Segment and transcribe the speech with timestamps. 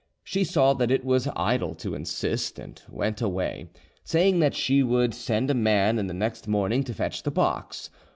[0.23, 3.69] She saw that it was idle to insist, and went away,
[4.03, 7.91] saying that she should send a man the next morning to fetch the box.